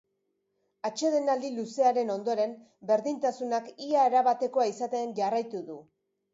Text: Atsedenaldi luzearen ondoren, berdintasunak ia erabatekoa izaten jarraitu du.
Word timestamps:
Atsedenaldi 0.89 1.51
luzearen 1.57 2.09
ondoren, 2.15 2.57
berdintasunak 2.93 3.71
ia 3.91 4.09
erabatekoa 4.13 4.69
izaten 4.75 5.17
jarraitu 5.23 5.67
du. 5.73 5.81